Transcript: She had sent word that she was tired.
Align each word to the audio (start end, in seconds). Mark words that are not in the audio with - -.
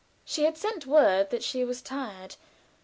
She 0.25 0.45
had 0.45 0.57
sent 0.57 0.87
word 0.87 1.29
that 1.29 1.43
she 1.43 1.63
was 1.63 1.79
tired. 1.79 2.35